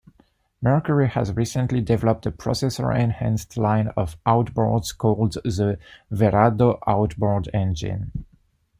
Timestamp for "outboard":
6.87-7.49